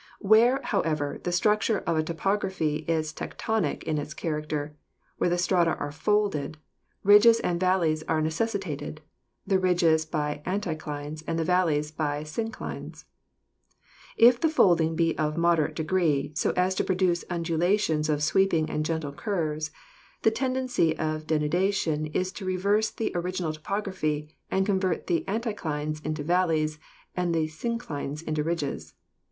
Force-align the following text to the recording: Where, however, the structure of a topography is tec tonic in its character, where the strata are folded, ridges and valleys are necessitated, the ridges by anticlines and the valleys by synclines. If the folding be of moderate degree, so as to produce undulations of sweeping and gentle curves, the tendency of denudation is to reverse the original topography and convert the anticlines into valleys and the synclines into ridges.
Where, 0.17 0.61
however, 0.63 1.19
the 1.23 1.31
structure 1.31 1.81
of 1.85 1.95
a 1.95 2.01
topography 2.01 2.77
is 2.87 3.13
tec 3.13 3.37
tonic 3.37 3.83
in 3.83 3.99
its 3.99 4.15
character, 4.15 4.75
where 5.19 5.29
the 5.29 5.37
strata 5.37 5.75
are 5.77 5.91
folded, 5.91 6.57
ridges 7.03 7.39
and 7.41 7.59
valleys 7.59 8.01
are 8.07 8.19
necessitated, 8.19 9.01
the 9.45 9.59
ridges 9.59 10.07
by 10.07 10.41
anticlines 10.43 11.21
and 11.27 11.37
the 11.37 11.43
valleys 11.43 11.91
by 11.91 12.23
synclines. 12.23 13.03
If 14.17 14.39
the 14.41 14.49
folding 14.49 14.95
be 14.95 15.15
of 15.19 15.37
moderate 15.37 15.75
degree, 15.75 16.31
so 16.33 16.49
as 16.57 16.73
to 16.81 16.83
produce 16.83 17.23
undulations 17.29 18.09
of 18.09 18.23
sweeping 18.23 18.71
and 18.71 18.83
gentle 18.83 19.13
curves, 19.13 19.69
the 20.23 20.31
tendency 20.31 20.97
of 20.97 21.27
denudation 21.27 22.07
is 22.15 22.31
to 22.31 22.43
reverse 22.45 22.89
the 22.89 23.11
original 23.13 23.53
topography 23.53 24.35
and 24.49 24.65
convert 24.65 25.05
the 25.05 25.23
anticlines 25.27 26.03
into 26.03 26.23
valleys 26.23 26.79
and 27.15 27.35
the 27.35 27.45
synclines 27.47 28.23
into 28.23 28.43
ridges. 28.43 28.95